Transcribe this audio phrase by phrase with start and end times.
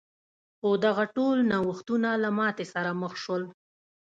[0.57, 3.43] خو دغه ټول نوښتونه له ماتې سره مخ شول.